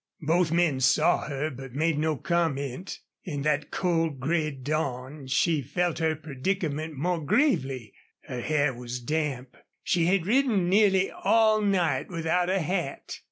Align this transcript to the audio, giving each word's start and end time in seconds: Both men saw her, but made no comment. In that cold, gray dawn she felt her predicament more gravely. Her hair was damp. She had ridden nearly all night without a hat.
Both 0.25 0.51
men 0.51 0.79
saw 0.79 1.27
her, 1.27 1.51
but 1.51 1.75
made 1.75 1.99
no 1.99 2.17
comment. 2.17 3.01
In 3.23 3.43
that 3.43 3.69
cold, 3.69 4.19
gray 4.19 4.49
dawn 4.49 5.27
she 5.27 5.61
felt 5.61 5.99
her 5.99 6.15
predicament 6.15 6.95
more 6.95 7.21
gravely. 7.23 7.93
Her 8.23 8.41
hair 8.41 8.73
was 8.73 8.99
damp. 8.99 9.55
She 9.83 10.05
had 10.07 10.25
ridden 10.25 10.67
nearly 10.67 11.11
all 11.11 11.61
night 11.61 12.07
without 12.09 12.49
a 12.49 12.61
hat. 12.61 13.17